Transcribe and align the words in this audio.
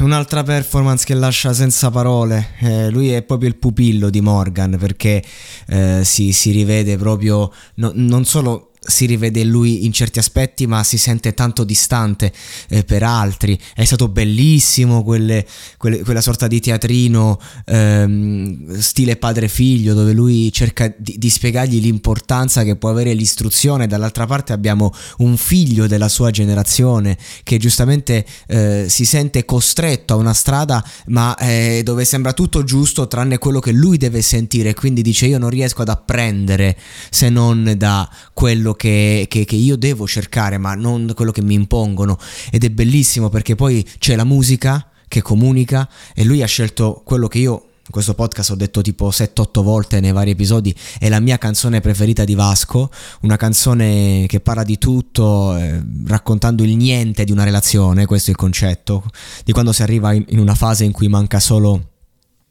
un'altra 0.00 0.42
performance 0.42 1.04
che 1.04 1.14
lascia 1.14 1.52
senza 1.52 1.90
parole. 1.90 2.54
Eh, 2.60 2.90
lui 2.90 3.10
è 3.10 3.22
proprio 3.22 3.48
il 3.48 3.56
pupillo 3.56 4.10
di 4.10 4.20
Morgan 4.20 4.76
perché 4.78 5.22
eh, 5.68 6.02
si, 6.04 6.32
si, 6.32 6.50
rivede 6.50 6.96
proprio 6.96 7.50
no, 7.74 7.92
non 7.94 8.24
solo 8.24 8.72
si 8.86 9.06
rivede 9.06 9.44
lui 9.44 9.84
in 9.84 9.92
certi 9.92 10.18
aspetti, 10.18 10.66
ma 10.66 10.82
si 10.84 10.98
sente 10.98 11.34
tanto 11.34 11.64
distante 11.64 12.32
eh, 12.68 12.84
per 12.84 13.02
altri. 13.02 13.58
È 13.74 13.84
stato 13.84 14.08
bellissimo 14.08 15.02
quelle, 15.02 15.46
quelle, 15.76 16.02
quella 16.02 16.20
sorta 16.20 16.46
di 16.46 16.60
teatrino 16.60 17.40
ehm, 17.64 18.78
stile 18.78 19.16
padre-figlio, 19.16 19.94
dove 19.94 20.12
lui 20.12 20.52
cerca 20.52 20.92
di, 20.96 21.16
di, 21.18 21.30
spiegargli 21.30 21.80
l'importanza 21.80 22.62
che 22.62 22.76
può 22.76 22.90
avere 22.90 23.12
l'istruzione. 23.12 23.86
Dall'altra 23.86 24.26
parte 24.26 24.52
abbiamo 24.52 24.92
un 25.18 25.36
figlio 25.36 25.86
della 25.86 26.08
sua 26.08 26.30
generazione 26.30 27.16
che 27.42 27.58
giustamente 27.58 28.24
eh, 28.46 28.86
si 28.88 29.04
sente 29.04 29.44
costretto 29.44 30.14
a 30.14 30.16
una 30.16 30.34
strada, 30.34 30.84
ma 31.06 31.36
eh, 31.36 31.82
dove 31.84 32.04
sembra 32.04 32.32
tutto 32.32 32.64
giusto 32.64 33.06
tranne 33.08 33.38
quello 33.38 33.60
che 33.60 33.72
lui 33.72 33.96
deve 33.96 34.22
sentire. 34.22 34.74
Quindi 34.74 35.02
dice: 35.02 35.26
Io 35.26 35.38
non 35.38 35.50
riesco 35.50 35.82
ad 35.82 35.88
apprendere 35.88 36.76
se 37.10 37.28
non 37.28 37.74
da 37.76 38.08
quello 38.36 38.74
che, 38.74 39.24
che, 39.30 39.46
che, 39.46 39.56
io 39.56 39.76
devo 39.76 40.06
cercare, 40.06 40.58
ma 40.58 40.74
non 40.74 41.10
quello 41.14 41.32
che 41.32 41.40
mi 41.40 41.54
impongono. 41.54 42.18
Ed 42.50 42.64
è 42.64 42.68
bellissimo 42.68 43.30
perché 43.30 43.54
poi 43.54 43.82
c'è 43.98 44.14
la 44.14 44.24
musica 44.24 44.90
che 45.08 45.22
comunica 45.22 45.88
e 46.14 46.22
lui 46.22 46.42
ha 46.42 46.46
scelto 46.46 47.00
quello 47.02 47.28
che 47.28 47.38
io 47.38 47.68
in 47.86 47.90
questo 47.90 48.12
podcast 48.12 48.50
ho 48.50 48.54
detto 48.54 48.82
tipo 48.82 49.08
7-8 49.08 49.62
volte 49.62 50.00
nei 50.00 50.12
vari 50.12 50.32
episodi, 50.32 50.74
è 50.98 51.08
la 51.08 51.20
mia 51.20 51.38
canzone 51.38 51.80
preferita 51.80 52.24
di 52.24 52.34
Vasco, 52.34 52.90
una 53.22 53.38
canzone 53.38 54.26
che 54.26 54.40
parla 54.40 54.64
di 54.64 54.76
tutto, 54.76 55.56
eh, 55.56 55.82
raccontando 56.06 56.62
il 56.62 56.76
niente 56.76 57.24
di 57.24 57.32
una 57.32 57.44
relazione, 57.44 58.04
questo 58.04 58.28
è 58.28 58.32
il 58.32 58.38
concetto, 58.38 59.02
di 59.44 59.52
quando 59.52 59.72
si 59.72 59.82
arriva 59.82 60.12
in, 60.12 60.26
in 60.28 60.40
una 60.40 60.54
fase 60.54 60.84
in 60.84 60.92
cui 60.92 61.08
manca 61.08 61.40
solo 61.40 61.92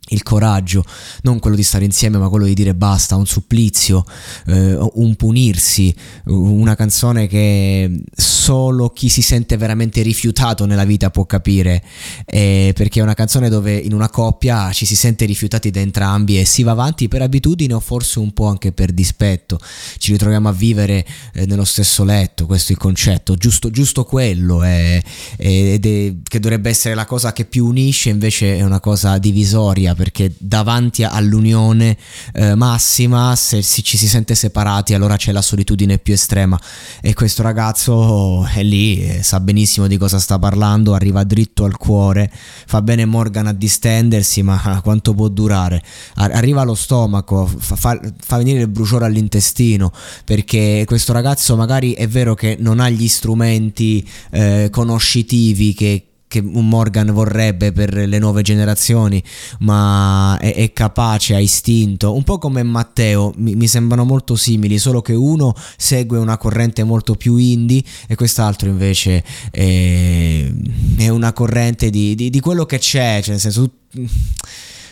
il 0.09 0.21
coraggio, 0.21 0.83
non 1.23 1.39
quello 1.39 1.55
di 1.55 1.63
stare 1.63 1.85
insieme, 1.85 2.17
ma 2.17 2.29
quello 2.29 2.45
di 2.45 2.53
dire 2.53 2.75
basta, 2.75 3.15
un 3.15 3.25
supplizio, 3.25 4.05
eh, 4.47 4.77
un 4.93 5.15
punirsi, 5.15 5.95
una 6.25 6.75
canzone 6.75 7.27
che 7.27 8.03
solo 8.15 8.89
chi 8.89 9.09
si 9.09 9.23
sente 9.23 9.57
veramente 9.57 10.03
rifiutato 10.03 10.65
nella 10.65 10.85
vita 10.85 11.09
può 11.09 11.25
capire, 11.25 11.83
eh, 12.25 12.71
perché 12.75 12.99
è 12.99 13.03
una 13.03 13.15
canzone 13.15 13.49
dove 13.49 13.75
in 13.75 13.93
una 13.93 14.09
coppia 14.09 14.71
ci 14.71 14.85
si 14.85 14.95
sente 14.95 15.25
rifiutati 15.25 15.71
da 15.71 15.79
entrambi 15.79 16.39
e 16.39 16.45
si 16.45 16.61
va 16.61 16.71
avanti 16.71 17.07
per 17.07 17.23
abitudine 17.23 17.73
o 17.73 17.79
forse 17.79 18.19
un 18.19 18.31
po' 18.31 18.45
anche 18.45 18.71
per 18.71 18.91
dispetto, 18.91 19.59
ci 19.97 20.11
ritroviamo 20.11 20.49
a 20.49 20.53
vivere 20.53 21.03
eh, 21.33 21.45
nello 21.47 21.65
stesso 21.65 22.03
letto, 22.03 22.45
questo 22.45 22.73
è 22.73 22.75
il 22.75 22.81
concetto, 22.81 23.35
giusto, 23.35 23.71
giusto 23.71 24.03
quello, 24.03 24.61
è, 24.61 25.01
ed 25.37 25.85
è, 25.85 26.13
che 26.21 26.39
dovrebbe 26.39 26.69
essere 26.69 26.93
la 26.93 27.05
cosa 27.05 27.33
che 27.33 27.45
più 27.45 27.65
unisce, 27.65 28.09
invece 28.09 28.57
è 28.57 28.61
una 28.61 28.79
cosa 28.79 29.17
divisoria 29.17 29.94
perché 29.95 30.33
davanti 30.37 31.03
all'unione 31.03 31.97
eh, 32.33 32.55
massima 32.55 33.35
se 33.35 33.61
ci 33.61 33.97
si 33.97 34.07
sente 34.07 34.35
separati 34.35 34.93
allora 34.93 35.15
c'è 35.15 35.31
la 35.31 35.41
solitudine 35.41 35.97
più 35.97 36.13
estrema 36.13 36.59
e 37.01 37.13
questo 37.13 37.41
ragazzo 37.41 38.45
è 38.45 38.63
lì, 38.63 39.19
sa 39.21 39.39
benissimo 39.39 39.87
di 39.87 39.97
cosa 39.97 40.19
sta 40.19 40.37
parlando, 40.37 40.93
arriva 40.93 41.23
dritto 41.23 41.63
al 41.63 41.77
cuore, 41.77 42.31
fa 42.31 42.81
bene 42.81 43.05
Morgan 43.05 43.47
a 43.47 43.53
distendersi 43.53 44.41
ma 44.43 44.79
quanto 44.83 45.13
può 45.13 45.27
durare? 45.27 45.81
Arriva 46.15 46.61
allo 46.61 46.75
stomaco, 46.75 47.45
fa, 47.45 47.75
fa, 47.75 47.99
fa 48.17 48.37
venire 48.37 48.61
il 48.61 48.67
bruciore 48.67 49.05
all'intestino 49.05 49.91
perché 50.23 50.83
questo 50.85 51.13
ragazzo 51.13 51.55
magari 51.55 51.93
è 51.93 52.07
vero 52.07 52.35
che 52.35 52.57
non 52.59 52.79
ha 52.79 52.89
gli 52.89 53.07
strumenti 53.07 54.07
eh, 54.31 54.69
conoscitivi 54.71 55.73
che 55.73 56.05
che 56.27 56.39
un 56.39 56.67
Morgan 56.67 57.11
vorrebbe 57.11 57.71
per 57.71 57.93
le 57.93 58.19
nuove 58.19 58.41
generazioni, 58.41 59.23
ma 59.59 60.37
è, 60.39 60.55
è 60.55 60.73
capace, 60.73 61.35
ha 61.35 61.39
istinto, 61.39 62.13
un 62.13 62.23
po' 62.23 62.37
come 62.37 62.63
Matteo, 62.63 63.31
mi, 63.37 63.55
mi, 63.55 63.67
sembrano 63.67 64.03
molto 64.03 64.35
simili, 64.35 64.77
solo 64.77 65.01
che 65.01 65.13
uno 65.13 65.53
segue 65.77 66.17
una 66.17 66.37
corrente 66.37 66.83
molto 66.83 67.15
più 67.15 67.37
indie 67.37 67.83
e 68.07 68.15
quest'altro 68.15 68.69
invece 68.69 69.23
è, 69.51 70.51
è 70.97 71.09
una 71.09 71.33
corrente 71.33 71.89
di, 71.89 72.15
di, 72.15 72.29
di, 72.29 72.39
quello 72.39 72.65
che 72.65 72.79
c'è, 72.79 73.19
cioè 73.21 73.31
nel 73.31 73.39
senso... 73.39 73.71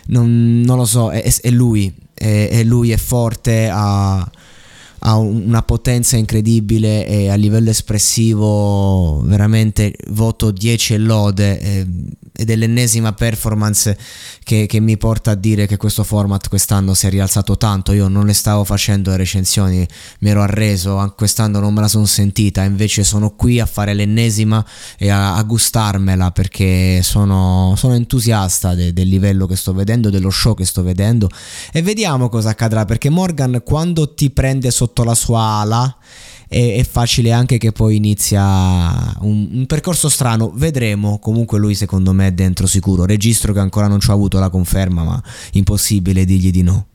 Non, 0.05 0.59
non 0.65 0.75
lo 0.75 0.83
so, 0.83 1.11
è, 1.11 1.23
è 1.23 1.49
lui, 1.49 1.93
è, 2.13 2.61
lui 2.65 2.91
è 2.91 2.97
forte, 2.97 3.69
ha 3.71 4.29
ha 5.05 5.17
una 5.17 5.61
potenza 5.63 6.15
incredibile 6.15 7.05
e 7.05 7.29
a 7.29 7.35
livello 7.35 7.69
espressivo 7.69 9.21
veramente 9.25 9.93
voto 10.09 10.51
10 10.51 10.93
e 10.93 10.97
lode. 10.97 11.59
Eh, 11.59 11.87
è 12.33 12.55
l'ennesima 12.55 13.13
performance 13.13 13.95
che, 14.43 14.65
che, 14.65 14.79
mi 14.79 14.97
porta 14.97 15.31
a 15.31 15.35
dire 15.35 15.67
che 15.67 15.77
questo 15.77 16.03
format 16.03 16.49
quest'anno 16.49 16.93
si 16.93 17.05
è 17.05 17.09
rialzato 17.09 17.57
tanto. 17.57 17.91
Io 17.93 18.07
non 18.07 18.25
le 18.25 18.33
stavo 18.33 18.63
facendo 18.63 19.15
recensioni, 19.15 19.87
mi 20.19 20.29
ero 20.29 20.41
arreso, 20.41 21.13
quest'anno 21.15 21.59
non 21.59 21.73
me 21.73 21.81
la 21.81 21.87
sono 21.87 22.05
sentita, 22.05 22.63
invece 22.63 23.03
sono 23.03 23.35
qui 23.35 23.59
a 23.59 23.65
fare 23.65 23.93
l'ennesima 23.93 24.65
e 24.97 25.09
a, 25.09 25.35
a 25.35 25.43
gustarmela 25.43 26.31
perché 26.31 27.01
sono, 27.03 27.75
sono 27.77 27.93
entusiasta 27.93 28.73
de, 28.73 28.93
del 28.93 29.07
livello 29.07 29.45
che 29.45 29.55
sto 29.55 29.73
vedendo, 29.73 30.09
dello 30.09 30.31
show 30.31 30.55
che 30.55 30.65
sto 30.65 30.81
vedendo 30.81 31.29
e 31.71 31.81
vediamo 31.81 32.29
cosa 32.29 32.49
accadrà 32.49 32.85
perché 32.85 33.09
Morgan 33.09 33.61
quando 33.63 34.13
ti 34.13 34.31
prende 34.31 34.71
sotto 34.71 35.03
la 35.03 35.15
sua 35.15 35.41
ala 35.41 35.97
è, 36.53 36.77
è 36.77 36.83
facile 36.83 37.31
anche 37.31 37.57
che 37.57 37.71
poi 37.71 37.95
inizia 37.95 38.41
un, 39.21 39.49
un, 39.51 39.65
percorso 39.65 40.07
strano. 40.07 40.51
Vedremo. 40.53 41.17
Comunque 41.17 41.57
lui 41.57 41.73
secondo 41.73 42.13
me 42.13 42.27
è 42.27 42.31
dentro 42.31 42.67
sicuro. 42.67 43.05
Registro 43.05 43.53
che 43.53 43.59
ancora 43.59 43.87
non 43.87 43.99
ci 43.99 44.11
ha 44.11 44.13
avuto 44.13 44.37
la 44.37 44.49
conferma, 44.49 45.03
ma 45.03 45.21
impossibile 45.53 46.25
dirgli 46.25 46.51
di 46.51 46.61
no. 46.61 46.87